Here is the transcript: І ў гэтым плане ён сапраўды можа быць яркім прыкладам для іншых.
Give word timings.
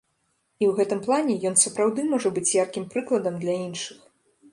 І 0.61 0.65
ў 0.69 0.77
гэтым 0.77 0.99
плане 1.07 1.35
ён 1.49 1.55
сапраўды 1.63 2.05
можа 2.13 2.31
быць 2.37 2.47
яркім 2.63 2.87
прыкладам 2.95 3.37
для 3.45 3.55
іншых. 3.67 4.01